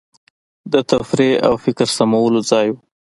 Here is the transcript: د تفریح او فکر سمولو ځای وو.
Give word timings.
د 0.71 0.73
تفریح 0.91 1.33
او 1.47 1.53
فکر 1.63 1.87
سمولو 1.97 2.39
ځای 2.51 2.67
وو. 2.71 2.79